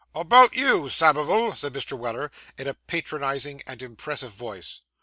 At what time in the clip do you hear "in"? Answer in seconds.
2.57-2.67